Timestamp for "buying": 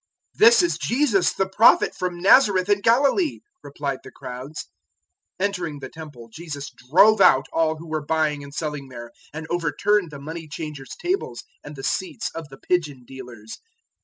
8.03-8.43